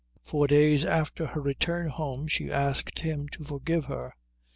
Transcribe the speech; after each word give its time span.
Four 0.23 0.47
days 0.47 0.83
after 0.83 1.27
her 1.27 1.39
return 1.41 1.87
home 1.89 2.27
she 2.27 2.49
asked 2.51 2.97
him 3.01 3.27
to 3.33 3.43
forgive 3.43 3.85
her. 3.85 4.15